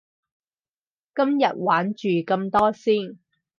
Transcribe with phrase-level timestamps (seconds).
[1.13, 3.19] 今日玩住咁多先